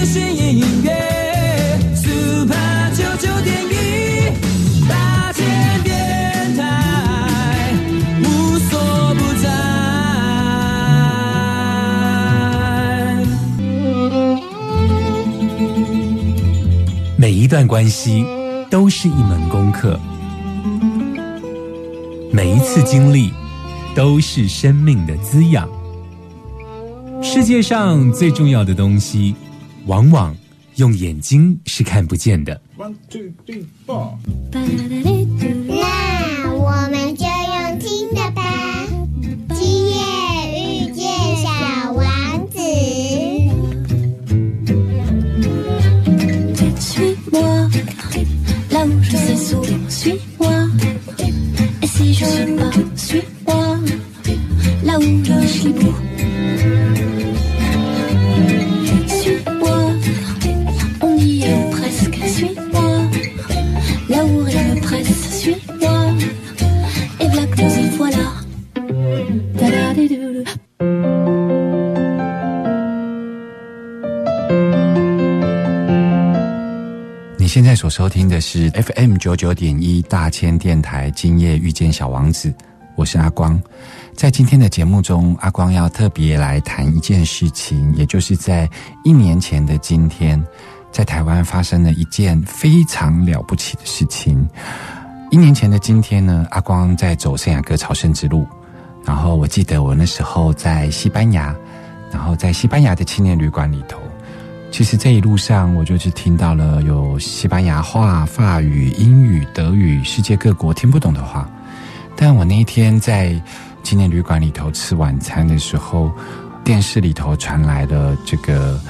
[0.00, 0.90] 资讯音乐
[1.94, 3.74] ，Super 九九点一，
[4.88, 5.44] 大千
[5.82, 7.74] 电台，
[8.22, 8.24] 无
[8.60, 8.80] 所
[9.14, 9.46] 不在。
[17.18, 18.24] 每一段关系
[18.70, 20.00] 都是一门功课，
[22.32, 23.30] 每一次经历
[23.94, 25.68] 都是生命的滋养。
[27.22, 29.34] 世界上最重要的东西，
[29.86, 30.36] 往往
[30.76, 32.60] 用眼睛是看不见的。
[32.76, 34.16] One, two, three, four.
[34.52, 34.60] 那
[36.54, 38.42] 我们就用听的吧。
[39.54, 39.94] 今夜
[40.56, 41.02] 遇见
[41.36, 41.48] 小
[41.92, 42.04] 王
[42.50, 42.58] 子。
[46.78, 47.68] Suis-moi,
[48.70, 50.68] là où je sais sourire, suis-moi.
[51.82, 53.78] Et si je suis pas, suis-moi,
[54.84, 55.92] là où je suis beau.
[77.90, 82.54] 收听的是 FM 九九点一大千电台，今夜遇见小王子，
[82.94, 83.60] 我是阿光。
[84.14, 88.70] 在今天的节目中，阿光要特别来谈一件事情，也就是在
[89.02, 90.40] 一年前的今天，
[90.92, 94.48] 在台湾发生了一件非常了不起的事情。
[95.32, 98.46] 一年前的今天呢，阿光在走圣雅各朝圣之路，
[99.04, 101.54] 然后我记得我那时候在西班牙，
[102.12, 103.98] 然后在西班牙的青年旅馆里头。
[104.70, 111.48] 其实这一路上，我就是听到了有西班牙话、法语、英语、德语，世界各国听不懂的话。
[112.16, 113.34] 但我那一天在
[113.82, 116.10] 青年旅馆里头吃晚餐的时候，
[116.62, 118.80] 电视里头传来了这个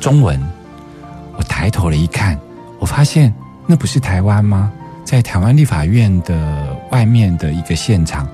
[0.00, 0.42] 中文。
[1.36, 2.38] 我抬头了一看，
[2.78, 3.32] 我发现
[3.66, 4.72] 那不是台湾吗？
[5.04, 8.28] 在台湾立法院的外面的一个现场，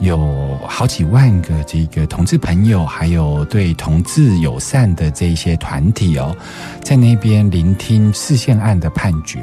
[0.00, 6.36] 有好几万个这个同志朋友，还有对同志友善的这些团体哦，
[6.82, 9.40] 在那边聆听释宪案的判决。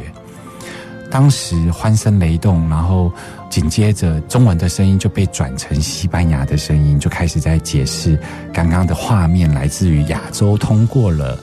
[1.09, 3.11] 当时欢声雷动，然后
[3.47, 8.19] 紧接着中文的声音就被转成西班牙的声音，就开始在解释
[8.51, 11.37] 刚刚的画面来自于亚洲通过了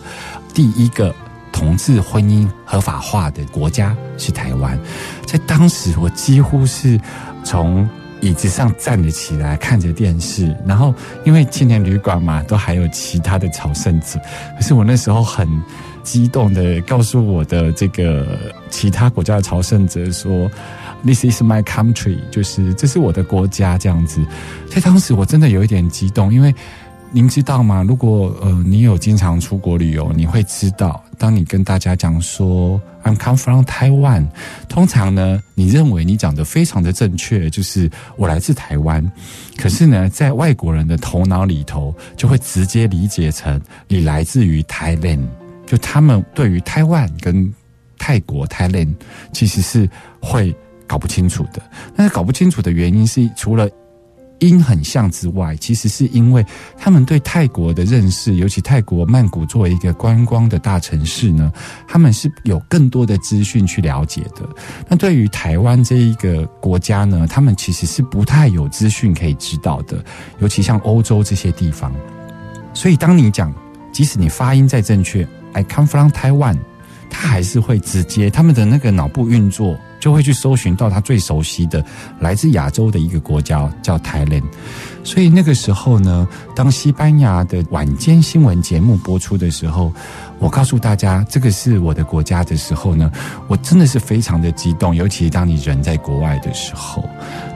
[0.53, 1.15] 第一个
[1.53, 4.77] 同志婚姻合法化的国家是台湾。
[5.25, 7.01] 在当时，我几乎是
[7.45, 7.89] 从
[8.21, 10.95] 椅子上站了起来，看着电视，然后
[11.25, 14.21] 因为青年旅馆嘛，都还有其他的朝圣者，
[14.57, 15.49] 可是我那时候很
[16.03, 20.51] 激动的告诉我的这个其他国家的朝圣者说
[21.05, 24.25] ：“This is my country，就是这是我的国家。”这样子，
[24.69, 26.55] 在当时我真的有一点激动，因为
[27.11, 27.83] 您知道吗？
[27.87, 34.27] 如果呃你有经常出国旅游，你会知道，当你跟大家讲说 “I'm come from Taiwan”，
[34.71, 39.07] 通常呢，你认为你讲的非常的正确，就是我来自台湾。
[39.59, 45.27] 可是呢，在外国人的头脑里头，就会直接理解成你来自于 Thailand，
[45.67, 47.53] 就他们对于台湾跟
[47.99, 48.95] 泰国 Thailand
[49.31, 49.87] 其实是
[50.23, 50.57] 会
[50.87, 51.61] 搞不清楚的。
[51.95, 53.69] 但是搞不清楚的原因是，除了
[54.41, 56.45] 音很像之外，其实是因为
[56.77, 61.53] 他们对泰国的认识，尤其泰国曼谷作为一个观光的大城市呢，
[61.87, 64.49] 他们是有更多的资讯去了解的。
[64.89, 70.05] 那对于台湾这一个国家呢，他们其实是不太有资讯可以知道的，
[70.41, 71.93] 尤其像欧洲这些地方。
[72.75, 73.53] 所以当你讲，
[73.93, 76.59] 即使你发音再正确，I come from Taiwan，
[77.11, 81.85] 他还是会直接他们的那个脑部运作就会去搜寻到他最熟悉的
[82.19, 84.43] 来自亚洲的一个国家叫泰国。
[85.05, 89.93] 所以那个时候呢，当西班牙的晚间新闻节目播出的时候，
[90.39, 93.11] 我告诉大家这个是我的国家的时候呢，
[93.47, 97.09] 我真的是非常的激动，尤其当你人在国外的时候。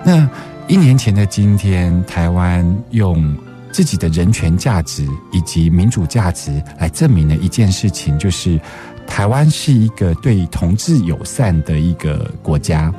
[0.05, 0.29] 那
[0.69, 3.37] 一年前的今天，台湾用
[3.71, 8.59] 自己的人权价值以及民主价值来证明了一件事情，就是
[9.07, 12.93] 台湾是一个对同志友善的一个国家。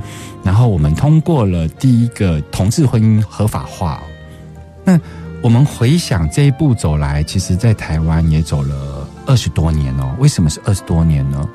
[0.44, 4.02] 然后我们通过了第一个同志婚姻合法化。
[4.84, 5.00] 那
[5.42, 10.16] 我们回想这一步走来，其实在台湾也走了二十多年哦。
[10.19, 11.48] 为什么是二十多年呢？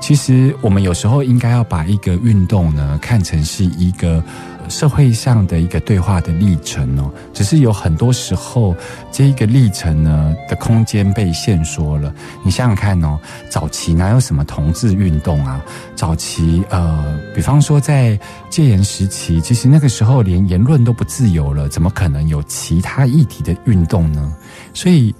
[0.00, 4.22] 其实我们有时候应该要把一个运动呢看成是一个
[4.68, 7.10] 社会上的一个对话的历程哦。
[7.32, 8.74] 只是有很多时候，
[9.10, 12.12] 这一个历程呢的空间被限缩了。
[12.44, 13.18] 你想想看哦，
[13.48, 15.60] 早期哪有什么同志运动啊？
[15.94, 18.18] 早期呃，比方说在
[18.50, 24.34] 戒严时期，其实那个时候连言论都不自由了，怎么可能有其他议题的运动呢？
[24.74, 25.14] 所以。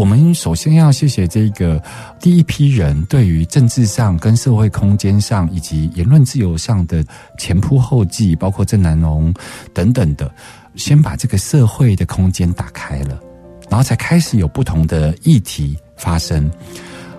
[0.00, 1.78] 我们首先要谢谢这个
[2.18, 7.04] 第一批人对于政治上、跟社会空间上以及言论自由上的
[7.36, 9.30] 前仆后继，包括郑南榕
[9.74, 10.32] 等等的，
[10.74, 13.20] 先把这个社会的空间打开了，
[13.68, 16.50] 然后才开始有不同的议题发生。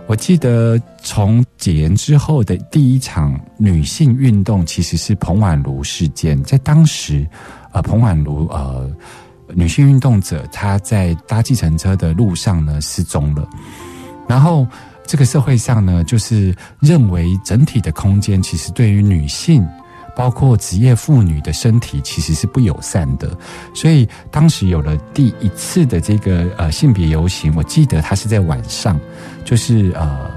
[0.08, 6.42] 我记得从解严之后的第一场女性运动，其实是彭婉如事件。
[6.44, 7.30] 在当时，
[7.74, 8.90] 呃，彭婉如呃，
[9.56, 13.48] 女性运动者，她在搭计程车的路上呢失踪了。
[14.28, 14.68] 然后，
[15.06, 19.66] 这个社会上呢，就是认为整体的空间其实对于女性。
[20.14, 23.36] 包括职业妇女的身体其实是不友善的，
[23.74, 29.00] 所以当时有了第一次的这个呃性别游行，我记得它是在晚上，
[29.46, 30.30] 就是呃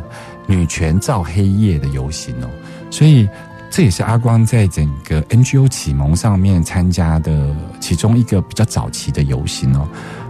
[0.46, 2.48] 女权照黑夜的游行哦，
[2.88, 3.28] 所以
[3.76, 9.88] 这也是阿光在整个 NGO 启蒙上面参加的其中一个比较早期的游行哦。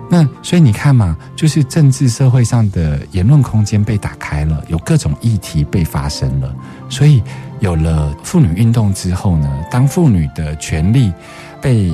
[0.08, 6.56] 那所以你看嘛，就是政治社会上的言论空间被打开了，有各种议题被发生了，
[6.88, 7.22] 所以。
[7.60, 11.10] 有了妇女运动之后呢，当妇女的权利
[11.62, 11.90] 被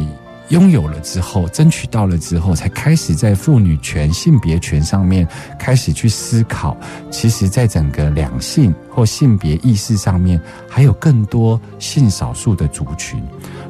[0.50, 5.26] 拥有了之后，争取到了之后，才开始在妇女权、性别权上面
[5.58, 6.76] 开始去思考。
[7.10, 13.22] 其实，在整个两性或性别意识上面，还有更多性少数的族群。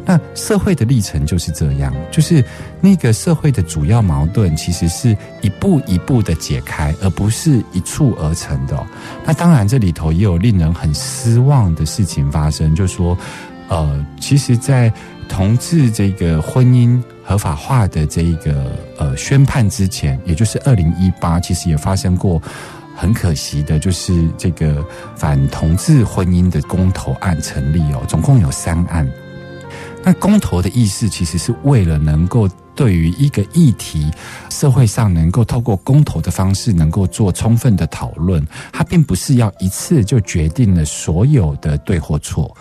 [0.06, 2.42] 那社会的历程就是这样，就是
[2.80, 8.86] 那个社会的主要矛盾，其实是一步一步的解开，而不是一蹴而成的。
[9.24, 13.16] 那当然，这里头也有令人很失望的事情发生，就说，
[13.68, 14.90] 呃，其实，在
[15.30, 22.42] 同志这个婚姻合法化的这一个呃宣判之前，也就是二零一八，其实也发生过
[22.96, 24.84] 很可惜的，就是这个
[25.14, 29.08] 反同志婚姻的公投案成立哦，总共有三案。
[30.02, 34.10] 那公投的意思，其实是为了能够对于一个议题，
[34.50, 38.44] 社会上能够透过公投的方式，能够做充分的讨论。
[38.72, 42.54] 它并不是要一次就决定了所有的对或错。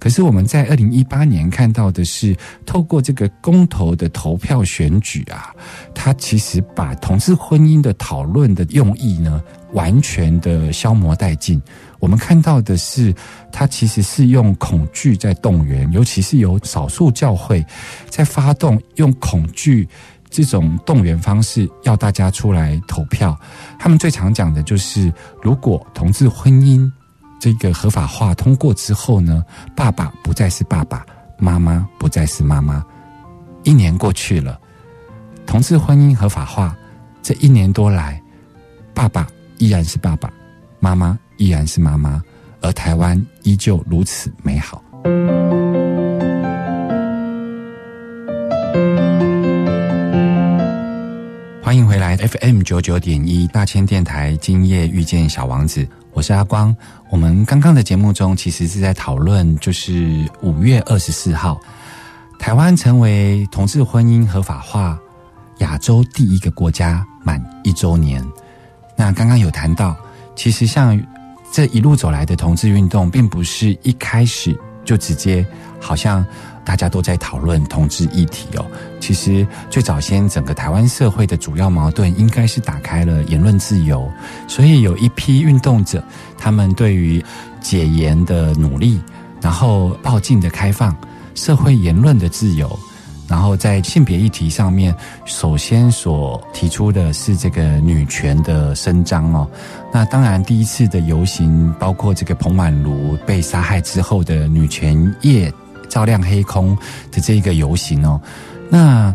[0.00, 5.54] 可是我们在二零一八年看到的是，透过这个公投的投票选举啊，
[5.94, 9.42] 它其实把同志婚姻的讨论的用意呢，
[9.74, 11.62] 完全的消磨殆尽。
[11.98, 13.14] 我们看到的是，
[13.52, 17.62] 它其实是用恐惧在动员，尤其是有少数教会，
[18.08, 19.86] 在发动用恐惧
[20.30, 23.38] 这种动员方式，要大家出来投票。
[23.78, 25.12] 他们最常讲的就是，
[25.42, 26.90] 如果同志婚姻
[27.40, 29.44] 这个合法化通过之后呢，
[29.74, 31.04] 爸爸不再是爸爸，
[31.38, 32.84] 妈妈不再是妈妈。
[33.64, 34.60] 一年过去了，
[35.46, 36.76] 同志婚姻合法化
[37.22, 38.22] 这一年多来，
[38.94, 39.26] 爸爸
[39.58, 40.30] 依然是爸爸，
[40.78, 41.18] 妈妈。
[41.40, 42.22] 依然是妈妈，
[42.60, 44.84] 而台湾依旧如此美好。
[51.70, 56.74] 欢迎回来，FM 九九点一大千电台，今夜遇见小王子，我是阿光。
[57.10, 61.60] 我们刚刚的节目中，其实是在讨论，就是五月二十四号，
[62.40, 64.98] 台湾成为同志婚姻合法化
[65.58, 68.20] 亚洲第一个国家满一周年。
[68.96, 69.96] 那刚刚有谈到，
[70.34, 71.00] 其实像。
[71.52, 75.44] 这一路走来的同志运动，并不是一开始就直接
[75.80, 76.24] 好像
[76.64, 78.66] 大家都在讨论同志议题哦。
[79.00, 84.10] 其实最早先，整个台湾社会的主要矛盾应该是打开了言论自由，
[84.46, 86.02] 所以有一批运动者，
[86.38, 87.24] 他们对于
[87.60, 89.00] 解严的努力，
[89.40, 90.96] 然后报禁的开放，
[91.34, 92.78] 社会言论的自由。
[93.26, 94.92] 然后在性别议题上面，
[95.24, 99.48] 首先所提出的是这个女权的伸张哦。
[99.92, 105.52] 那当然，第一次的游行，包括这个彭婉如被杀害之后的女权夜
[105.90, 106.74] 照亮黑空
[107.12, 108.18] 的这一个游行哦。
[108.70, 109.14] 那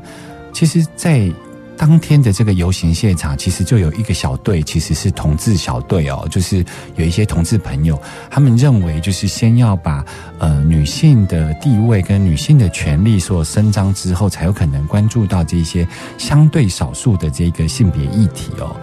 [0.53, 1.31] 其实，在
[1.77, 6.63] 当天的这个游行现场，其实就有一个小队，其实是同志小队哦，就是
[6.95, 10.05] 有一些同志朋友，他们认为就是先要把
[10.39, 15.85] 呃女性的地位跟女性的权利所伸张之后，才有可能关注到这些
[16.17, 18.73] 相对少数的这个性别议题哦。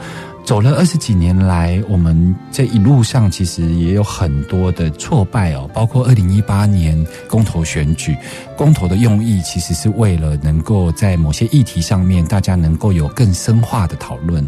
[0.44, 8.16] 走了二十几年来，我们这一路上其实也有很多的挫败哦，包括二零一八年公投选举，
[8.56, 14.46] 公投的用意其实是为了能够在某些议题上面，大家能够有更深化的讨论。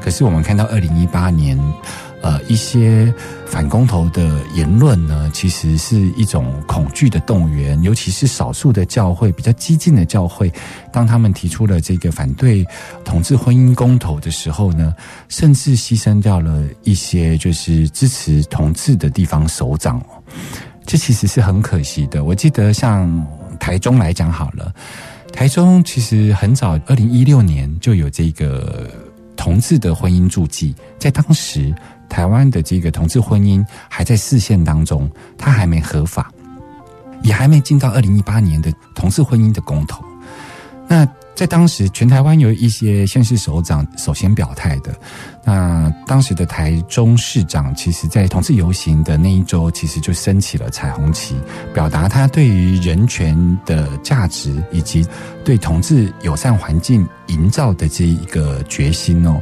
[0.00, 1.58] 可是我们看到二零一八年。
[2.22, 3.12] 呃，一些
[3.46, 10.52] 反公投的言论呢，其实是一种恐惧的动员，尤其是少数的教会比较激进的教会，
[10.90, 12.66] 当他们提出了这个反对
[13.04, 14.94] 同志婚姻公投的时候呢，
[15.28, 20.22] 甚至牺牲掉了一些就是支持同志的地方首长哦，
[20.84, 22.24] 这其实是很可惜的。
[22.24, 23.24] 我记得像
[23.60, 24.74] 台中来讲好了，
[25.32, 28.90] 台中其实很早，二零一六年就有这个。
[29.38, 31.72] 同志的婚姻注记，在当时
[32.08, 36.30] 台湾的这个同志婚姻还在视线当中，它还没合法，
[37.22, 40.04] 也还没进到二零一八年的同志婚姻的公投。
[40.88, 44.94] 那在当时，全台湾有一些县市首长首先表态的。
[45.44, 51.34] 那当时的台中市长，其实在同志游行的那一周，其实就升起了彩虹旗，
[51.74, 53.36] 表达他对于人权
[53.66, 55.06] 的价值以及
[55.44, 59.38] 对同志友善环境营造的这一个决心哦。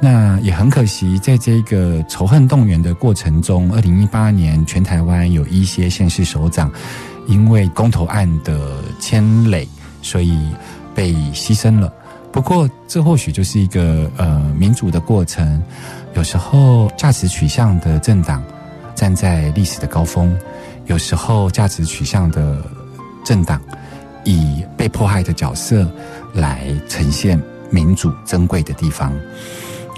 [0.00, 6.72] 那也很可惜，在这个仇恨动员的过程中，二零一八年全台湾有一些县市首长
[7.26, 9.68] 因为公投案的牵累，
[10.02, 10.38] 所以。
[10.92, 11.90] 被牺牲了，
[12.32, 15.62] 不过这或许就是一个呃民主的过程。
[16.14, 18.42] 有时候价值取向的政党
[18.92, 20.36] 站在历史的高峰，
[20.86, 22.60] 有时候价值取向的
[23.24, 23.62] 政党
[24.24, 25.88] 以被迫害的角色
[26.34, 27.40] 来呈现
[27.70, 29.14] 民主珍贵的地方。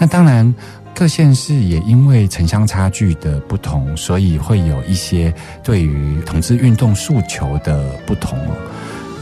[0.02, 0.52] 那当然，
[0.97, 5.32] 各县市也因为城乡差距的不同，所以会有一些
[5.62, 8.56] 对于同志运动诉求的不同哦。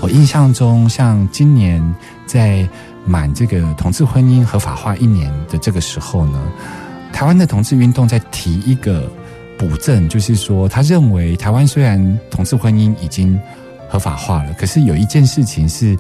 [0.01, 1.85] 我印象中，像今年
[2.25, 2.67] 在
[3.05, 6.43] 满这个同志婚姻合法化一年的这个时候呢，
[7.13, 9.07] 台湾的同志运动在提一个
[9.59, 13.39] 补正，就是说，他认为台湾虽然同志婚姻已经
[13.87, 15.95] 合法化了，可是有一件事情是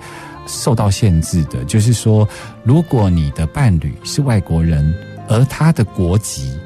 [0.50, 2.28] 受到限制的，就是说，
[2.64, 4.94] 如果你的伴侣是外国人，
[5.28, 6.58] 而他的国籍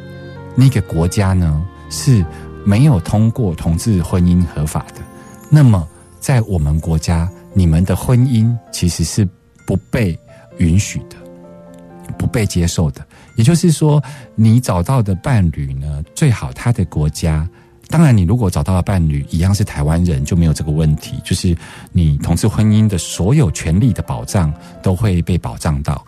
[0.57, 2.25] 那个国家呢是
[2.64, 5.03] 没有通过同志婚姻合法的，
[5.50, 5.87] 那么。
[6.21, 9.29] 在我们国家，你们的婚姻其实是
[9.67, 10.19] 不被
[10.57, 11.17] 允许的，
[12.17, 13.07] 不被接受的。
[13.37, 14.03] 也就是说，
[14.35, 17.47] 你找到的伴侣呢，最好他的国家，
[17.88, 21.57] 当然，你如果找到了伴侣一样是台湾人，就没有这个问题，就是
[21.93, 26.05] 你同志婚姻的所有权利的保障都会被保障到。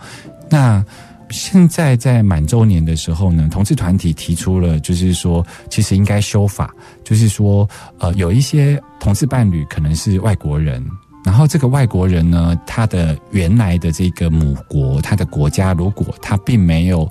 [0.50, 0.84] 那。
[1.30, 7.68] 现在在满周年的时候呢，同志团体提出了，就是说，其实应该修法，就是说，
[7.98, 10.80] 呃，有一些同志伴侣可能是外国人，
[11.24, 17.10] 然后这个外国人呢，他的原来的这个母国，他的国家，如果他并没有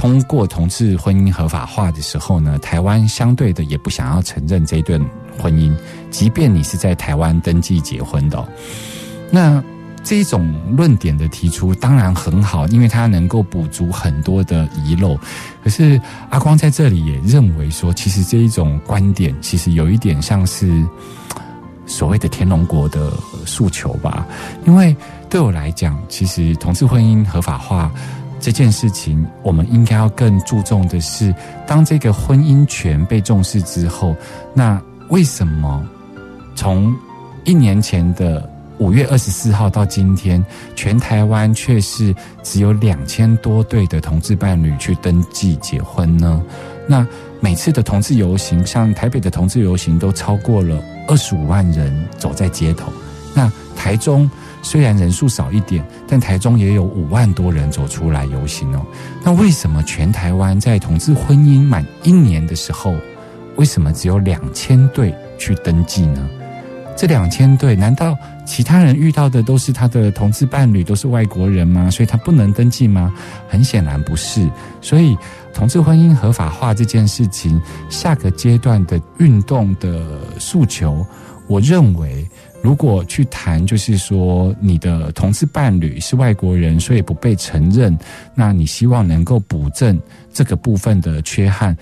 [0.00, 4.98] 通过同志婚姻合法化的时候呢，台湾相对的也不想要承认这一段
[5.38, 5.76] 婚姻，
[6.10, 8.48] 即便你是在台湾登记结婚的，
[9.30, 9.62] 那。
[10.02, 15.14] 这一种论点的提出当然很好，因为它能够补足很多的遗漏。
[15.62, 20.82] 可是阿光在这里也认为说，其实这一种观点其实有一点像是
[21.84, 23.12] 所谓的天龙国的
[23.44, 24.26] 诉求吧。
[24.66, 24.96] 因为
[25.28, 27.92] 对我来讲，其实同志婚姻合法化
[28.40, 31.34] 这件事情，我们应该要更注重的是，
[31.66, 34.16] 当这个婚姻权被重视之后，
[34.54, 34.80] 那
[35.10, 35.86] 为什么
[36.56, 36.92] 从
[37.44, 38.48] 一年前的？
[38.80, 40.42] 五月二十四号到今天，
[40.74, 46.42] 全台湾却是只有两千多对的同志伴侣去登记结婚呢。
[46.88, 47.06] 那
[47.40, 52.90] 每次的同志游行，像台北的同志游行，都超过了二十五万人走在街头。
[53.34, 54.30] 那台中
[54.62, 58.84] 虽然人数少一点，但台中也有五万多人走出来游行哦。
[59.22, 62.94] 那为什么全台湾在同志婚姻满一年的时候，
[63.56, 66.28] 为什么只有两千对去登记呢？
[66.96, 71.90] 这两千对，难道其他人遇到的都是他的同志伴侣，都是外国人吗？
[71.90, 73.10] 所以他不能登记吗？
[73.48, 74.46] 很显然不是。
[74.82, 75.16] 所以，
[75.54, 77.58] 同志婚姻合法化这件事情，
[77.88, 81.06] 下个阶段的运动的诉求，
[81.46, 82.28] 我认为，
[82.62, 87.98] 如果去谈，就是说你的同事伴侣是外国人，所以不被承认，
[88.34, 90.00] 那你希望能够补正
[90.32, 91.76] 这个部分的缺憾。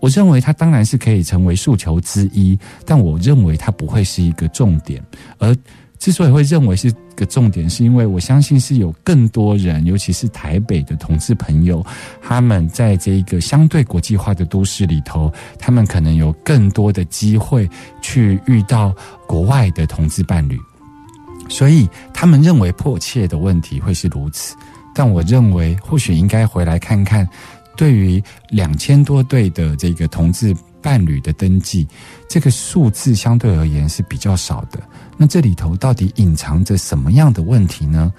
[0.00, 5.00] 我认为它当然是可以成为诉求之一，但我认为它不会是一个重点。
[5.38, 5.54] 而
[6.02, 11.80] 之所以会认为是个重点，是因为我相信是有更多人，尤其是台北的同志朋友，
[12.20, 18.92] 他们在这一个相对国际化的都市里头，他们可能有更多的机会去遇到
[19.28, 20.58] 国外的同志伴侣，
[21.48, 24.56] 所以他们认为迫切的问题会是如此。
[24.92, 27.24] 但我认为，或许应该回来看看。
[27.74, 31.86] 对于两千多对的这个同志伴侣的登记，
[32.28, 34.80] 这个数字相对而言是比较少的。
[35.16, 38.12] 那这里头到底隐藏着什么样的问题呢？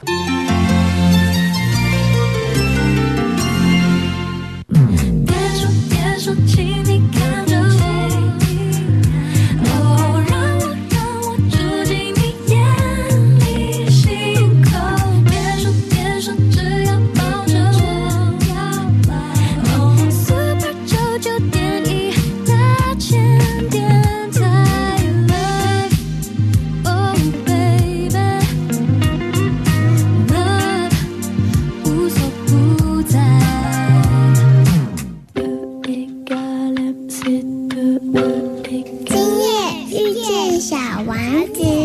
[41.05, 41.82] 丸子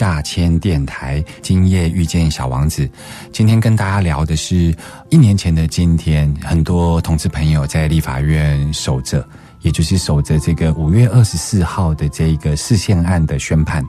[0.00, 2.88] 大千电台，今夜遇见小王子。
[3.34, 4.74] 今天跟大家聊的是
[5.10, 9.22] 一年前的今天，很多同志朋友在立法院守着，
[9.60, 13.84] 也就是守着这个五月二十四号的这个释宪案的宣判。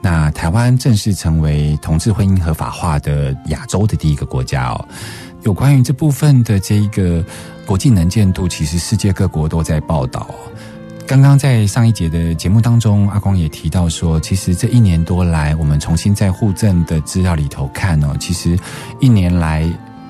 [0.00, 4.88] 那台湾正式成为同志婚姻合法化的亚洲的第一个国家哦。
[5.42, 7.22] 有关于这部分的这一个
[7.66, 10.34] 国际能见度，其实世界各国都在报道。
[11.06, 18.58] 刚刚在上一节的节目当中，阿光也提到说，其实这一年多来，我们重新在户政的资料里头看哦，其实
[18.98, 19.64] 一年来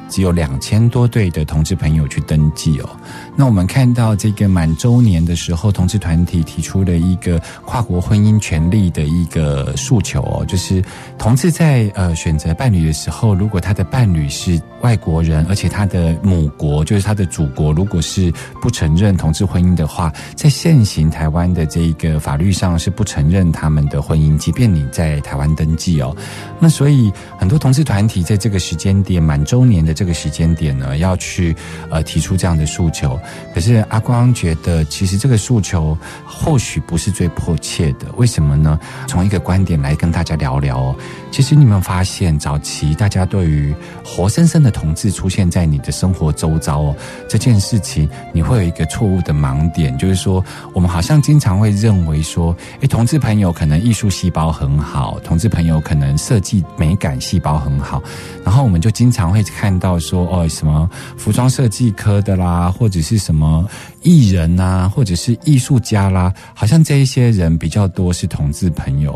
[0.08, 2.88] 只有两千多对的同志朋友去登记哦。
[3.36, 10.82] 那我们看到这个满周年的时候，同志团体提出了一个跨国婚姻权利的一个诉求哦，就是
[11.18, 26.16] 同志在呃选择伴侣的时候，如果他的伴侣是外国人，而且他的母国就是他的祖国，如果是不承认同志婚姻的话，在现行台湾的这个法律上是不承认他们的婚姻，即便你在台湾登记哦。
[26.58, 31.56] 那所以很多同志团体在这个时间点满周年的这个时间点呢，要去
[31.90, 33.18] 呃提出这样的诉求。
[33.54, 38.06] 可是阿光觉得，其实这个诉求或许不是最迫切的。
[38.16, 38.78] 为什么呢？
[39.08, 40.96] 从一个观点来跟大家聊聊哦。
[41.32, 43.74] 其实你们发现，早期大家对于
[44.04, 46.96] 活生生的同志出现在你的生活周遭哦
[47.28, 58.02] 这件事情，你会有一个错误的盲点，就是说，我们好像经常会认为说，诶，同志朋友可能艺术细胞很好，同志朋友可能设计美感细胞很好，
[58.44, 63.68] 然后我们就经常会看到说，哦，什么服装设计科的啦，或者是什么
[64.02, 69.12] 艺人呐，或者是艺术家啦，好像这一些人比较多是同志朋友。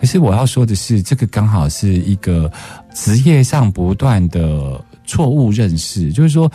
[0.00, 2.50] 可是我要说的是，这个刚好是一个
[2.94, 6.50] 职业上不断的错误认识，就是说，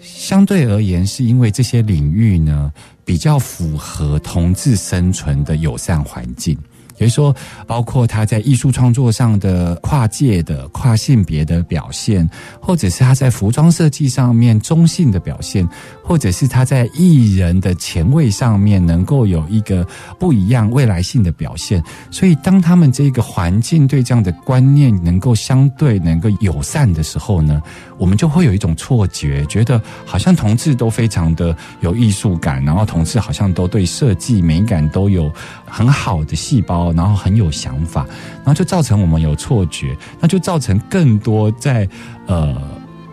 [0.00, 2.72] 相对而言，是因为这些领域呢
[3.04, 6.56] 比较符合同志生存的友善环境。
[6.98, 7.34] 也就是说，
[7.66, 12.28] 包括他在艺术创作上的跨界的、跨性别的表现，
[12.60, 15.68] 或者是他在服装设计上面中性的表现，
[16.02, 19.86] 或者是他在艺人的前卫上面能够有一个
[20.18, 21.82] 不一样未来性的表现。
[22.10, 27.62] 所以，当他们这个环境对这样的观念能够相对能够友善的时候呢，
[27.98, 35.32] 我们就会有一种错觉，觉得好像同志都非常的有艺术感，然后同志好像都对设计美感都有
[35.66, 36.92] 很好的细胞。
[36.92, 41.88] 然后很有想法，然后就造成我们有错觉，那就造成更多在
[42.26, 42.56] 呃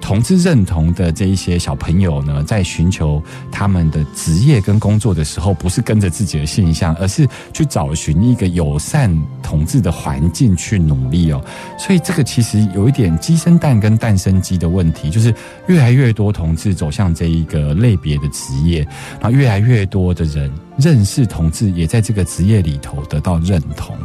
[0.04, 9.10] 同志认同的这一些小朋友呢，在寻求他们的职业跟工作的时候，不是跟着自己的性向，而是去找寻一个友善
[9.42, 11.42] 同志的环境去努力哦。
[11.80, 15.34] 所以这个其实有一点鸡生蛋跟蛋生鸡的问题，就是
[15.68, 18.86] 越来越多同志走向这一个类别的职业，
[19.22, 20.52] 然后越来越多的人。
[20.76, 23.96] 认识同志，也在这个职业里头得到认同。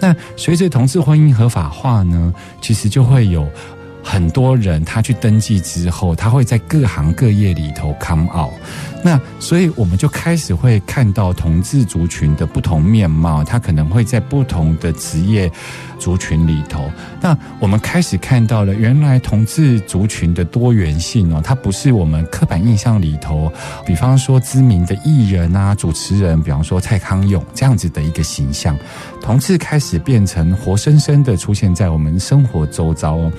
[0.00, 3.48] 那随着同志婚姻合法化呢，其实就会有
[4.04, 8.52] 很多人他去登记之后，他会在各行各业里头 come out。
[9.02, 15.50] 那所以我们就开始会看到同志族群的不同面貌，他可能会在不同的职业
[15.98, 16.90] 族群里头。
[17.20, 23.52] 那我们开始看到了，原来同志族群的多元性哦，它不是我们刻板印象里头，
[23.84, 28.74] 比方说知名的艺人啊、主持人，比方说蔡康永这样子的一个形象，
[29.20, 33.30] 同志开始变成活生生的出现在我们生活周遭哦。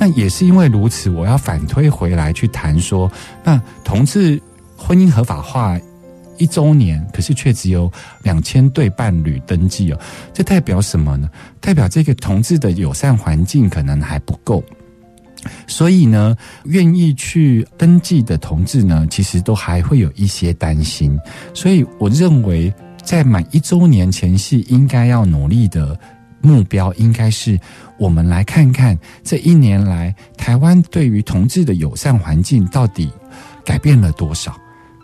[0.00, 3.08] 那也是因为如此，我要反推回来去谈说，
[3.44, 4.42] 那同志。
[4.82, 5.78] 婚姻合法化
[6.38, 10.00] 一周年，可是却只有两千对伴侣登记哦，
[10.32, 11.28] 这代表什么呢？
[11.60, 14.64] 代表这个同志的友善环境可能还不够，
[15.66, 16.34] 所以呢，
[16.64, 21.20] 愿意去登记的同志呢，其实都还会有一些担心。
[21.52, 22.72] 所以我认为，
[23.04, 25.94] 在满一周年前夕，应该要努力的
[26.40, 27.58] 目标，应该是
[27.98, 33.10] 我们来看看这一年来台湾对于同志的友善环境到底
[33.64, 34.56] 改变了多少。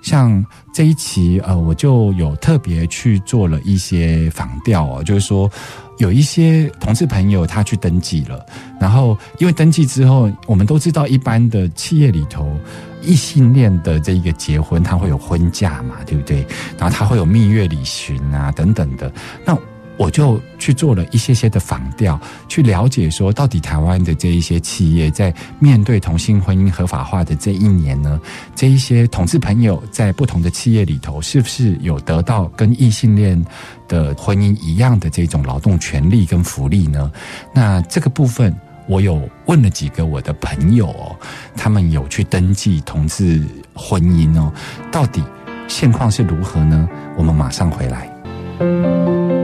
[0.02, 5.50] 像这一期，呃，我就有特别去做了一些访调哦，就是说
[5.98, 8.46] 有一些同事朋友他去登记了，
[8.80, 12.56] 然后因为登记之后，我们都知道一般的企业里头
[13.02, 16.46] 异性恋的这一个结婚，他会有婚假嘛，对不对？
[16.78, 19.12] 然后他会有蜜月旅行啊等等的，
[19.44, 19.58] 那。
[19.96, 28.20] 我就去做了一些些的访调，去了解说，到底台湾的这一些企业在面对同性婚姻合法化的这一年呢，
[28.54, 33.42] 这一些同志朋友在不同的企业里头，是不是有得到跟异性恋
[33.88, 37.10] 的婚姻一样的这种劳动权利跟福利呢？
[37.54, 38.54] 那这个部分，
[38.86, 41.16] 我有问了几个我的朋友哦，
[41.56, 43.42] 他们有去登记同志
[43.74, 44.52] 婚姻哦，
[44.92, 45.22] 到底
[45.68, 46.88] 现况是如何呢？
[47.16, 49.35] 我们马上回来。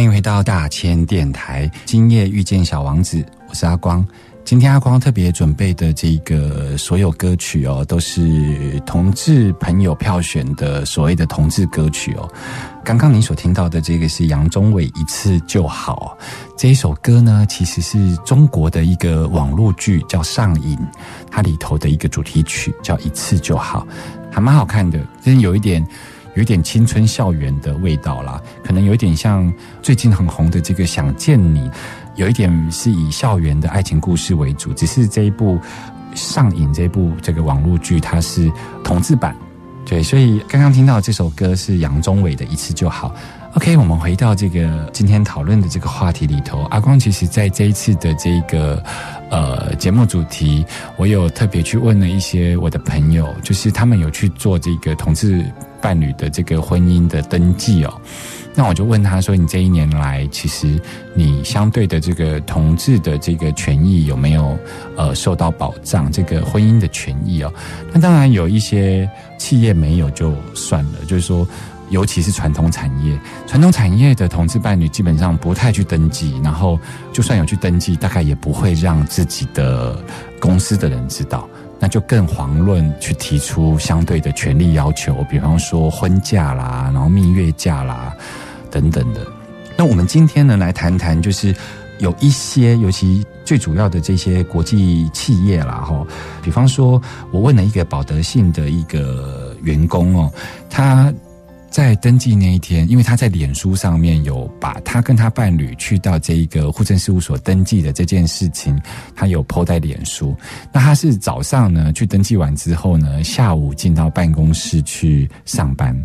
[0.00, 4.02] 欢迎回到大千电台，今夜遇见小王子，我是阿光。
[4.46, 12.26] 今天阿光特别准备的这个所有歌曲哦，都是同志朋友票选的所谓的同志歌曲哦。
[12.82, 16.16] 刚刚你所听到的这个是杨宗纬《一次就好》
[16.56, 20.78] 这一首歌呢，其实是中国的一个网络剧叫《上瘾》，
[21.30, 23.86] 它里头的一个主题曲叫《一次就好》，
[24.34, 25.86] 还蛮好看的，真有一点。
[26.34, 31.68] 有一点青春校园的味道啦，可能有一点像最近很红的这个《想见你》，
[32.16, 34.72] 有一点是以校园的爱情故事为主。
[34.72, 35.58] 只是这一部
[36.14, 38.50] 《上瘾》这部这个网络剧，它是
[38.84, 39.34] 同志版，
[39.84, 40.02] 对。
[40.02, 43.08] 所以刚刚听到这首歌是杨宗纬的《一次就好》。
[43.54, 46.62] OK，我们回到这个今天讨论的这个话题里头。
[46.70, 48.80] 阿光其实在这一次的这个
[49.28, 50.64] 呃节目主题，
[50.96, 55.44] 我有特别去问了一些我的朋友，就是他们有去做这个同志。
[55.82, 58.00] 伴侣的这个婚姻的登记哦，
[58.54, 60.78] 那我就问他说：“你这一年来，其实
[61.14, 64.58] 你相对的这个同志的这个权益有没有
[64.94, 66.12] 呃受到保障？
[66.12, 67.50] 这个婚姻的权益哦，
[67.94, 69.08] 那当然有一些
[69.38, 71.48] 企业没有就算了，就是说，
[71.90, 76.78] 尤其是传统产业，传统产业的同志伴侣基本上不太去登记，然后
[77.12, 80.02] 就算有去登记，大概也不会让自己的
[80.40, 81.48] 公司的人知道。”
[81.82, 88.14] 那就更遑论去提出相对的权利要求，比方说婚假啦，然后蜜月假啦，
[88.70, 89.26] 等等的。
[89.78, 91.56] 那我们今天呢，来谈谈，就是
[91.98, 96.06] 有一些，尤其最主要的这些国际企业啦，哈，
[96.42, 97.00] 比方说，
[97.30, 100.30] 我问了一个保德信的一个员工哦，
[100.68, 101.10] 他。
[101.70, 108.76] 在登记那一天，因为他在脸书上面有把他跟他伴侣去到这一个户政事务所登记的这件事情，
[109.14, 110.36] 他有 po 在脸书。
[110.72, 115.96] 那他是早上呢去登记完之后呢，下午进到办公室去上班。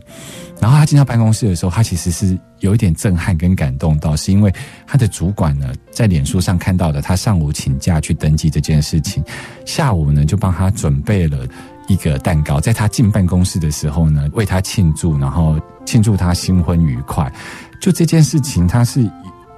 [0.61, 4.53] 然后他进到办公室的时候，他其实是有一点震撼跟感动到，是因为
[4.85, 9.23] 他的主管呢在脸书上看到的他上午请假去登记这件事情，
[9.65, 11.47] 下午呢就帮他准备了。
[11.87, 17.31] 一个蛋糕，在他进办公室的时候呢，为他庆祝，然后庆祝他新婚愉快。
[17.79, 19.09] 就这件事情，他是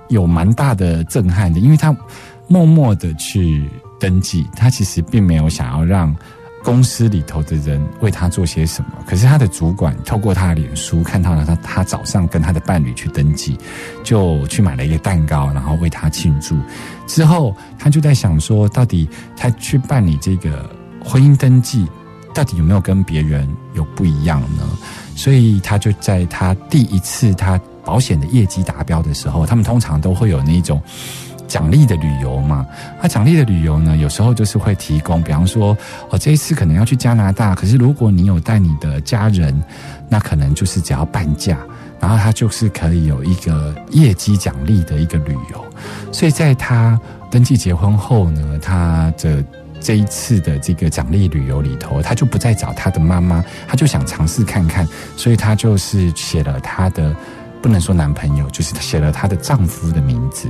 [0.09, 1.95] 有蛮大的震撼的，因为他
[2.47, 6.13] 默默的去登记，他其实并没有想要让
[6.63, 8.89] 公司里头的人为他做些什么。
[9.05, 13.57] 可是他的主管透过他的脸书看到了他，他早上跟他的伴侣去登记，
[14.03, 16.57] 就去买了一个蛋糕，然后为他庆祝。
[17.05, 20.69] 之后他就在想说，到底他去办理这个
[21.05, 21.87] 婚姻登记。
[22.37, 24.63] 到底有没有跟别人有不一样呢？
[25.15, 30.79] 所以他就在他第一次他保险的业绩达标的时候，他们通常都会有那种
[31.47, 32.63] 奖励的旅游嘛。
[33.01, 35.75] 那奖励的旅游呢，有时候就是会提供，比方说，
[36.11, 39.59] 我这一次可能要去加拿大，可是如果你有带你的家人，
[40.07, 41.57] 那可能就是只要半价，
[41.99, 45.65] 然后他就是可以有一个业绩奖励的一个旅游。
[46.11, 49.43] 所以在他登记结婚后呢，他的。
[49.79, 57.15] 这一次的这个奖励旅游里头，他就不再找他的妈妈，他就想尝试看看，所以他就是写了他的，
[57.61, 60.49] 不能说男朋友，就是写了他的丈夫的名字。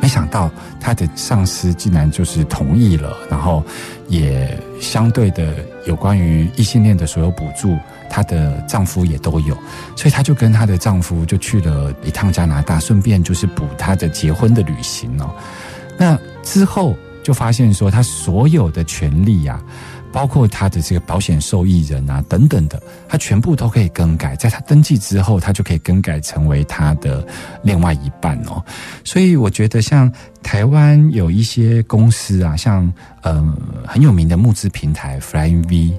[0.00, 3.64] 没想到他的上司竟然就是同意了，然后
[4.06, 5.54] 也相对的
[5.86, 7.74] 有关于异性恋的所有补助，
[8.10, 9.56] 她的丈夫也都有，
[9.96, 15.34] 所以她就跟她的丈夫就去了一趟加拿大，顺便就是补她的结婚的旅行哦。
[15.96, 16.94] 那之后。
[17.24, 19.60] 就发现说，他所有的权利呀，
[20.12, 24.36] 包括他的这个保险受益人啊等等的，他全部都可以更改。
[24.36, 27.26] 在他登记之后，他就可以更改成为他的
[27.62, 28.62] 另外一半哦。
[29.04, 33.42] 所以我觉得，像台湾有一些公司啊，像呃
[33.86, 35.98] 很有名的募资平台 Flying V，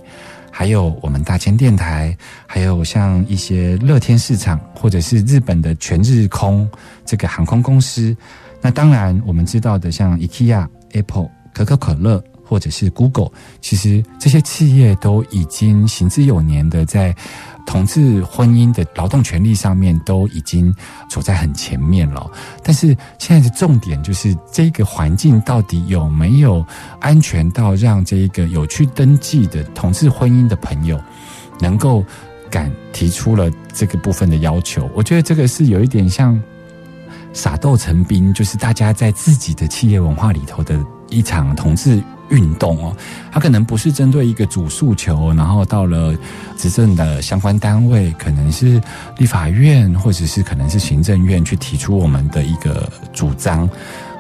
[0.51, 6.69] 还有我们大千电台，还有像一些乐天市场，或者是日本的全日空
[7.03, 8.15] 这个航空公司。
[8.61, 10.67] 那当然，我们知道的像 IKEA。
[10.95, 13.31] Apple、可口可乐或者是 Google，
[13.61, 17.15] 其实这些企业都已经行之有年的在
[17.65, 20.73] 同志婚姻的劳动权利上面都已经
[21.09, 22.29] 走在很前面了。
[22.63, 26.63] 但是现在的重点就是这个环境到底有没有
[26.99, 31.01] 安全到让这一个有去登记的同志婚姻的朋友
[31.59, 32.05] 能够
[32.51, 34.87] 敢提出了这个部分的要求？
[34.93, 36.39] 我觉得这个是有一点像。
[37.35, 42.95] 撒豆成兵，就是大家在自己的企业文化里头的一场同志运动哦。
[43.29, 46.15] 它可能不是针对一个主诉求，然后到了
[46.57, 48.81] 执政的相关单位，可能是
[49.17, 53.69] 立法院，或者是可能是行政院去提出我们的一个主张。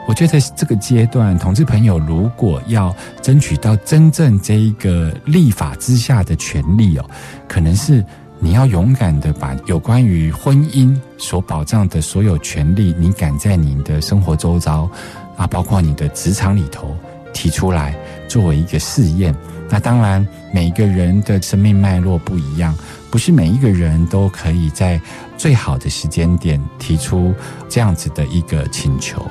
[0.07, 7.09] 我觉得这个阶段，同志朋友如果要争取到真正这一个立法之下的权利哦，
[7.47, 8.05] 可能是
[8.37, 14.89] 你要勇敢的把有关于婚姻所保障的所有权利，你敢在你的生活周遭
[15.35, 16.95] 啊，包括你的职场里头
[17.33, 19.33] 提出来，作为一个试验。
[19.67, 22.77] 那当然，每个人的生命脉络不一样，
[23.09, 25.01] 不是每一个人都可以在
[25.37, 27.33] 最好的时间点提出
[27.67, 29.25] 这样子的一个请求。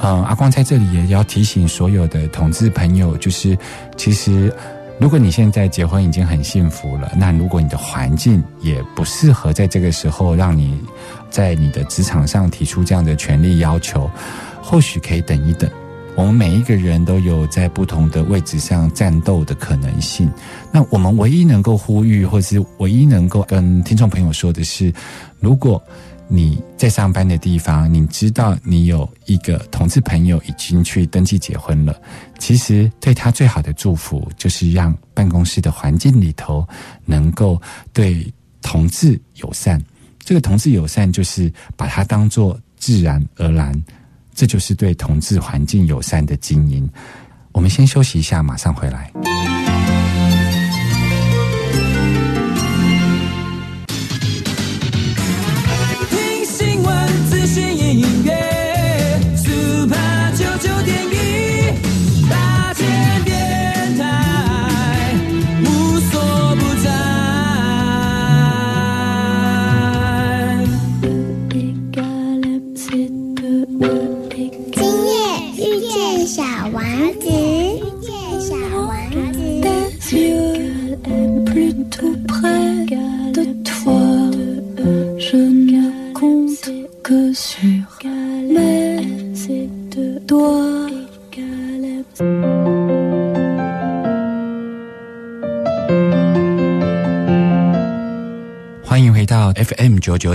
[0.00, 3.58] 嗯，阿光在这里也要提醒所有的同志朋友，就是
[3.96, 4.54] 其实。
[4.98, 10.80] 如果你现在结婚已经很幸福了，那如果你的环境也不适合在这个时候让你
[11.30, 14.08] 在你的职场上提出这样的权利要求，
[14.62, 15.68] 或许可以等一等。
[16.14, 20.30] 我们每一个人都有在不同的位置上战斗的可能性。
[20.70, 24.92] 那我们唯一能够呼吁，或是唯一能够跟听众朋友说的是，
[25.40, 25.82] 如果。
[26.34, 31.96] 你在上班的地方，你知道你有一个同志朋友已经去登记结婚了。
[32.40, 36.66] 其实对他最好的祝福，就是让办公室的环境里头
[37.04, 38.26] 能够对
[38.62, 39.80] 同志友善。
[40.24, 43.80] 这个同志友善，就是把它当做自然而然，
[44.34, 46.90] 这就是对同志环境友善的经营。
[47.52, 49.12] 我们先休息一下，马上回来。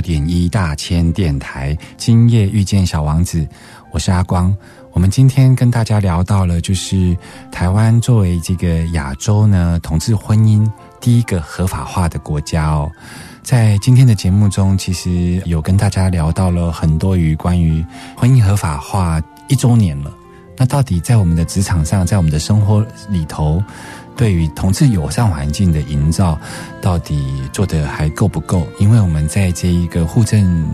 [0.02, 3.48] 点一大千电台，今夜遇见小王子，
[3.92, 4.56] 我是阿光。
[4.92, 7.16] 我们今天跟大家聊到了，就是
[7.52, 12.92] 台湾作为这个亚洲呢同志婚姻第一个合法化的国家哦。
[13.44, 17.86] 在今天的节目中，其实有跟大家聊到了很多于关于
[18.18, 20.12] 婚姻合法化一周年了。
[20.58, 23.64] 那到底在我们的职场上，在我们的生活里头，
[24.20, 26.38] 对于同志友善环境的营造，
[26.82, 28.68] 到底做的还够不够？
[28.78, 30.68] 因为我们在这一个户政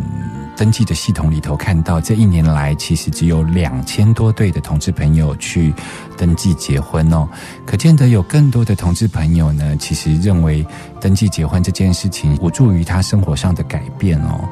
[0.58, 5.72] 登记的系统里头看到，这一年来其实只有两千多对的同志朋友去
[6.18, 7.30] 登记结婚哦，
[7.68, 10.66] 可见得有更多的同志朋友呢，其实认为
[11.00, 14.50] 登记结婚这件事情无助于他生活上的改变哦。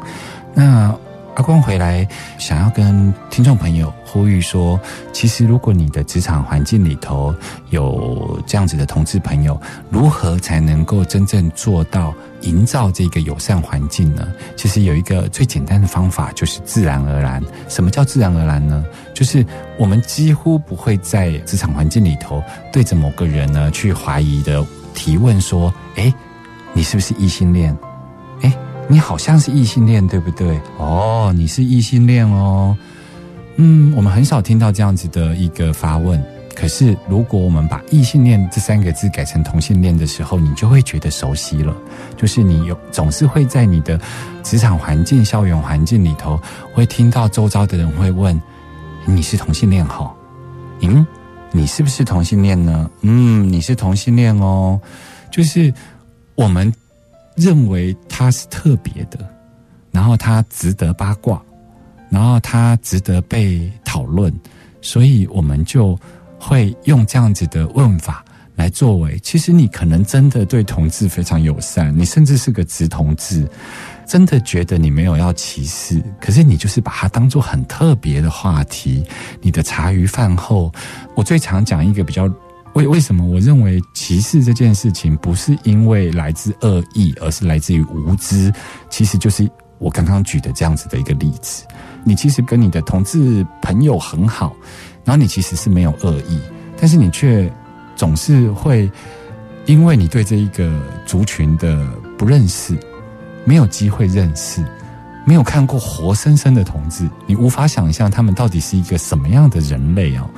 [0.53, 0.95] 那
[1.35, 4.79] 阿光回来，想要跟听众朋友呼吁说，
[5.11, 7.33] 其实如果你的职场环境里头
[7.71, 14.27] 有这样子的同志朋友，如何才能够真正做到营造这个友善环境呢？
[14.55, 17.43] 其实有一个最简单的方法，就是自然而然。
[17.67, 18.85] 什么叫自然而然呢？
[19.11, 19.43] 就是
[19.79, 26.13] 我们几乎不会在职场环境里头对着某个人呢去怀疑的提问说：“诶，
[26.73, 27.75] 你是不是异性恋？
[28.89, 30.59] 你好像是异性恋，对不对？
[30.77, 32.77] 哦，你是异性恋哦。
[33.55, 36.23] 嗯，我们很少听到这样子的一个发问。
[36.55, 41.75] 可是，如果我们把异性恋这三个字改成同性恋的时候，你就会觉得熟悉了。
[42.15, 43.99] 就是你有总是会在你的
[44.43, 46.39] 职场环境、校园环境里头，
[46.71, 48.39] 会听到周遭的人会问
[49.05, 50.13] ：“你是同性恋哈？
[50.81, 51.05] 嗯，
[51.51, 52.87] 你是不是同性恋呢？
[53.01, 54.79] 嗯，你是同性恋哦。”
[55.31, 55.73] 就是
[56.35, 56.71] 我们
[57.35, 59.19] 认为他是特别的，
[59.91, 61.41] 然后他值得八卦，
[62.09, 64.33] 然后他值得被讨论，
[64.81, 65.97] 所以我们就
[66.39, 68.23] 会用这样子的问法
[68.55, 69.17] 来作为。
[69.19, 73.49] 其实你可能真的对同志非常友善，你甚至是个直同志，
[74.05, 79.03] 真的觉得你没有要歧视，可是你就是把它当做很特别的话题。
[79.41, 80.71] 你的茶余饭后，
[81.15, 82.31] 我最常讲一个比较。
[82.73, 88.51] 为为什么我认为歧视这件事情不是因为来自恶意，而是来自于无知？
[88.89, 91.65] 其实就是我刚刚举的这样子的一个例子。
[92.03, 94.55] 你其实跟你的同志朋友很好，
[95.05, 96.39] 然后你其实是没有恶意，
[96.77, 97.51] 但是你却
[97.95, 98.91] 总是会
[99.65, 102.77] 因为你对这一个族群的不认识，
[103.45, 104.65] 没有机会认识，
[105.25, 110.29] 没有看过活生生的同志，你无法想象他们到底是一个什么样的人类哦。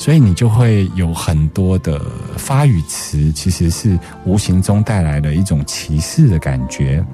[0.00, 2.00] 所以你就会有很多的
[2.38, 7.04] 发语词，其实是无形中带来的一种歧视的感觉。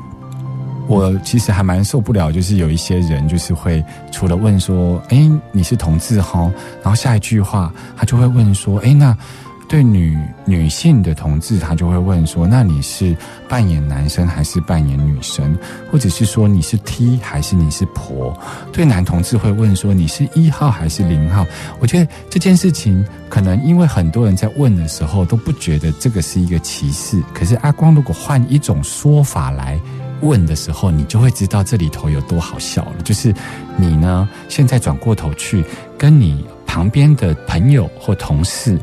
[0.86, 6.48] 我其实还蛮受不了，就是有一些人就是会除了问说：“哎，你是同志哈？”
[6.80, 9.12] 然后下一句话他就会问说：“哎，那
[9.68, 13.16] 对女女性的同志，他就会问说：那你是
[13.48, 15.56] 扮演男生还是扮演女生？
[15.90, 18.36] 或者是说你是 T 还是你是婆？
[18.72, 21.46] 对男同志会问说：你是一号还是零号？
[21.80, 29.80] 我觉得这件事情可能因为很多人在问的时候都不觉得这个是一个歧视，可是阿光如果换一种说法来。
[30.22, 33.02] 问的时候，你就会知道这里头有多好笑了。
[33.04, 33.34] 就是
[33.76, 35.62] 你呢，现在转过头去
[35.98, 38.80] 跟你旁边的朋友或同事，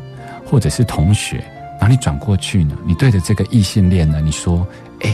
[0.54, 1.38] 或者是同学，
[1.80, 4.64] 然后你转过去呢，你对着这个异性恋呢，你说
[5.02, 5.12] ：“哎，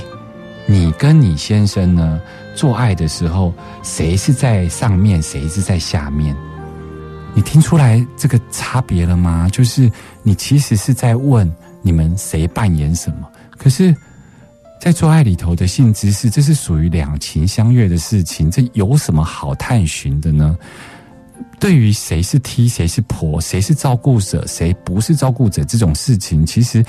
[0.67, 2.21] 你跟你先生呢
[2.55, 6.37] 做爱的时候，谁是在上面，谁是在下面？”
[7.33, 9.49] 你听出来这个差别了吗？
[9.51, 9.91] 就是
[10.23, 11.51] 你其实是在问
[11.81, 13.27] 你们谁扮演什么，
[13.57, 13.97] 可是。
[14.83, 20.57] 在做爱里头的性知识，这是属于两情相悦的事情，这有什么好探寻的呢？
[21.61, 26.83] 对于谁是 T，谁是婆，谁是照顾者，谁不是照顾者这种事情，其实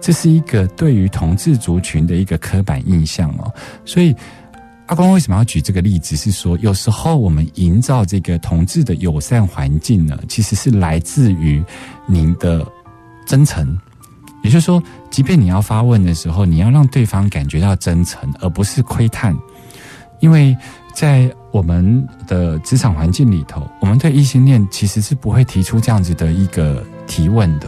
[0.00, 3.50] 这是一个对于同志族群的一个刻板印象哦。
[3.84, 4.14] 所以
[4.86, 6.16] 阿光为什么要举这个例子？
[6.16, 11.64] 是说有时候我们营造这个同志的友善环境呢，其实是来自于
[12.06, 12.66] 您的
[13.26, 13.78] 真诚。
[14.42, 19.36] 也就是说，即便你要发问的时候，你要让对方感觉到真诚，而不是窥探。
[20.20, 20.56] 因为
[20.94, 27.66] 在我们的职场环境里头，我们对异性恋其实是不会提出这样子的一个提问的。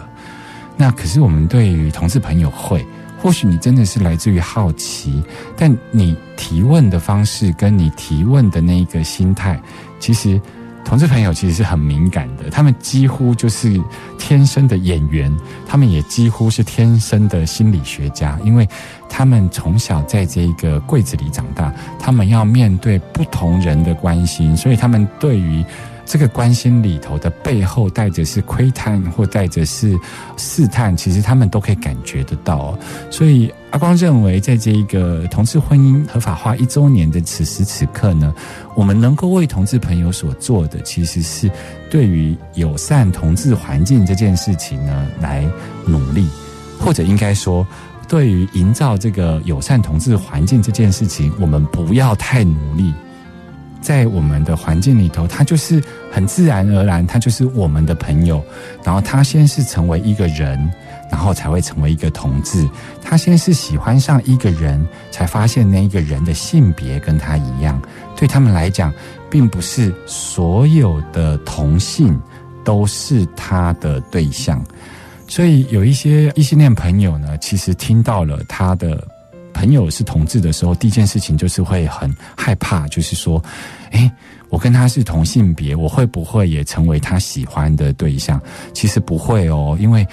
[0.76, 2.84] 那可是我们对于同事朋友会，
[3.18, 5.22] 或许你真的是来自于好奇，
[5.56, 9.58] 但你提问的方式跟你提问的那个心态，
[9.98, 10.38] 其实。
[10.88, 13.78] 同志朋友其实是很敏感的，他们几乎就是
[14.18, 15.30] 天生的演员，
[15.66, 18.66] 他们也几乎是天生的心理学家，因为
[19.06, 25.62] 他们从小在这个柜子里长大，他们要面对不同人的关心，所以他们对于。
[26.10, 29.94] 这个关心里头的背后带着是窥探或带着是
[30.38, 32.78] 试探，其实他们都可以感觉得到。
[33.10, 38.34] 所以阿光认为，在这一个同志婚姻合法化一周年的此时此刻呢，
[38.74, 41.50] 我们能够为同志朋友所做的，其实是
[41.90, 45.46] 对于友善同志环境这件事情呢来
[45.84, 46.26] 努力，
[46.80, 47.66] 或者应该说，
[48.08, 52.94] 对于营造这个友善同志环境这件事情，我们不要太努力。
[53.80, 58.42] 在我们的环境里头，他就是很自然而然，他就是我们的朋友。
[58.82, 60.58] 然后他先是成为一个人，
[61.10, 62.68] 然后才会成为一个同志。
[63.02, 67.80] 他先是喜欢上一个人，才发现那一个人的性别跟他一样。
[68.16, 68.92] 对他们来讲，
[69.30, 72.18] 并不是所有的同性
[72.64, 74.64] 都是他的对象。
[75.26, 79.06] 所以有一些异性恋朋友呢，其实听到了他的。
[79.54, 83.42] 朋友是同志的时候，第一件事情就是会很害怕，就是说，
[83.90, 84.08] 哎，
[84.50, 88.40] 我跟他是同性别，我会不会也成为他喜欢的对象？
[88.72, 90.06] 其实不会哦，因为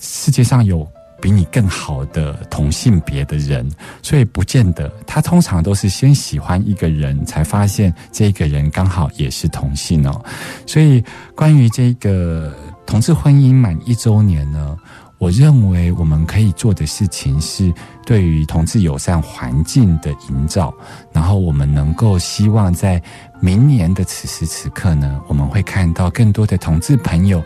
[0.00, 0.88] 世界上有
[1.20, 3.70] 比你更好的同性别的人，
[4.02, 4.90] 所以不见得。
[5.06, 10.24] 他通常都是先喜欢一个人才发现这个人刚好也是同性哦。
[10.66, 12.54] 所以关于这个
[12.86, 14.76] 同志婚姻满一周年呢？
[15.18, 17.70] 我认为我们可以做的事情是
[18.06, 20.72] 对于同志友善环境的营造，
[21.12, 22.98] 然后我们能够希望在
[23.38, 27.44] 明年的此时此刻呢，我们会看到更多的同志朋友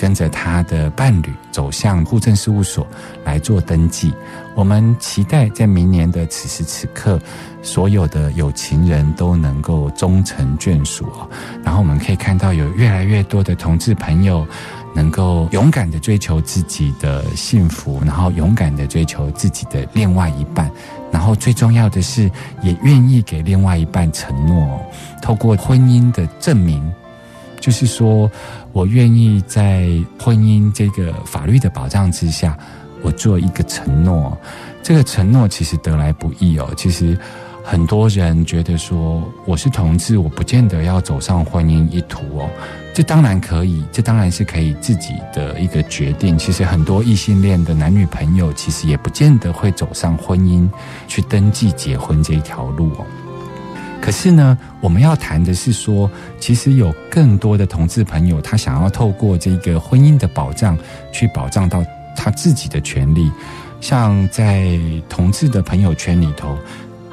[0.00, 2.86] 跟着他的伴侣走向户政事务所
[3.22, 4.14] 来做登记。
[4.54, 7.20] 我们期待在明年的此时此刻，
[7.60, 11.06] 所有的有情人都能够终成眷属
[11.62, 14.46] 然后我们可以看到有越来越多的同志朋友。
[14.92, 20.68] 能够勇敢的追求自己的幸福，然后勇敢的追求自己的另外一半，
[21.12, 22.28] 然后最重要的是，
[22.60, 24.84] 也愿意给另外一半承诺，
[25.22, 26.92] 透过婚姻的证明，
[27.60, 28.28] 就是说
[28.72, 32.56] 我愿意在婚姻这个法律的保障之下，
[33.02, 34.36] 我做一个承诺。
[34.82, 37.18] 这个承诺其实得来不易哦，其实。
[37.62, 42.48] 很多人觉得说我是同志，我不见得要走上婚姻一途哦。
[42.94, 46.36] 这当然可以，这当然是可以自己的一个决定。
[46.38, 50.68] 其实很多异性恋的男女朋友，其实也不见得会走上婚姻
[51.06, 53.04] 去登记结婚这一条路哦。
[54.00, 60.76] 可是呢，我们要谈的是说，其实有更多的同志朋友，他想要透过这个婚姻的保障，
[61.12, 61.84] 去保障到
[62.16, 63.30] 他自己的权利。
[63.80, 64.78] 像在
[65.08, 66.56] 同志的朋友圈里头。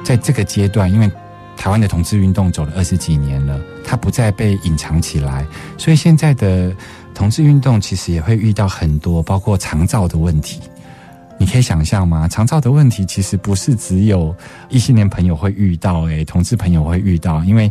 [0.04, 1.10] 在这个阶段，因为
[1.56, 5.44] 台湾的同志运动走了二十几年了，它不再被隐藏起来，
[5.76, 6.74] 所以现在的
[7.12, 10.60] 同志运动其实也会遇到很多，包括长照的问题。
[11.38, 12.28] 你可以想象吗？
[12.28, 14.34] 长照的问题其实不是只有
[14.68, 17.70] 异性恋朋友会遇到，诶，同志朋友会遇到，因为。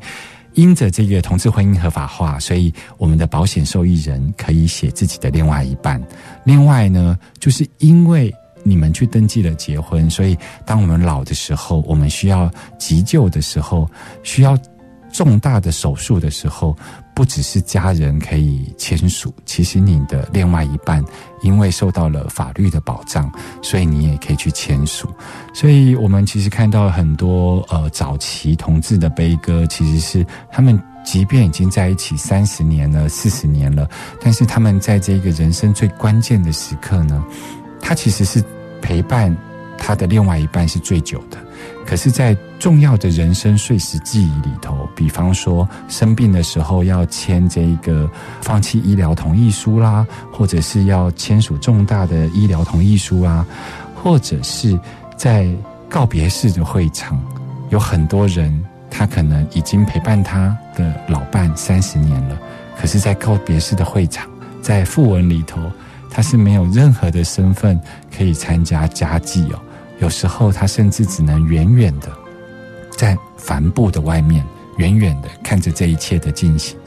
[0.53, 6.01] 因着这个同志婚姻合法化，所以我们的保险受益人可以写自己的另外一半。
[6.45, 13.88] 另外呢，就是因为你们去登记了结婚，所以当我们老的时候，我们需要急救的时候，
[14.24, 14.57] 需要
[15.13, 16.76] 重大的手术的时候，
[17.18, 21.03] 不只是家人可以签署，其实你的另外一半
[21.41, 23.28] 因为受到了法律的保障，
[23.59, 25.09] 所以你也可以去签署。
[25.51, 33.89] 所以我们其实看到很多呃早期同志的悲歌，其实是他们即便已经在一起三十年了、四十年了，
[34.22, 37.26] 但是他们在这个人生最关键的时刻呢，
[37.82, 38.43] 他其实是
[38.80, 39.36] 陪伴
[39.76, 41.46] 他的另外一半是最久的。
[41.86, 48.09] 可是，在重要的人生碎石记忆里头，比方说生病的时候要签这个
[48.41, 53.45] 放弃医疗同意书啦，或者是要签署重大的医疗同意书啊，
[53.95, 54.78] 或者是
[55.15, 55.47] 在
[55.88, 57.18] 告别式的会场，
[57.70, 62.38] 有很多人他可能已经陪伴他的老伴三十年了，
[62.78, 64.28] 可是，在告别式的会场，
[64.61, 65.61] 在讣文里头，
[66.09, 67.80] 他是没有任何的身份
[68.15, 69.59] 可以参加家祭哦。
[69.99, 72.11] 有时候他甚至只能远远的
[72.91, 74.45] 在帆布的外面，
[74.77, 76.77] 远远的看着这一切的进行，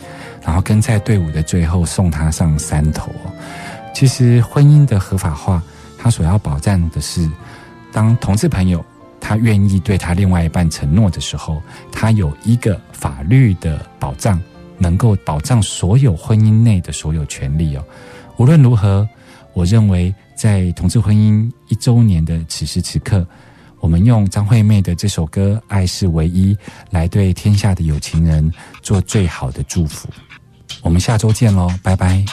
[0.45, 3.11] 然后跟在队伍的最后送他上山头。
[3.93, 5.61] 其实婚姻的合法化，
[5.99, 7.29] 他所要保障的是，
[7.93, 8.85] 当同志朋友
[9.21, 14.41] 他愿意对他另外一半承诺的时候，他有一个法律的保障，
[14.79, 17.85] 能够保障所有婚姻内的所有权利哦。
[18.37, 19.09] 无论如何，
[19.53, 20.15] 我认为。
[20.41, 23.27] 在同志婚姻一周年的此时此刻，
[23.79, 26.55] 我们用张惠妹的这首歌《爱是唯一》
[26.89, 30.09] 来对天下的有情人做最好的祝福。
[30.81, 32.25] 我们下周见喽，拜拜。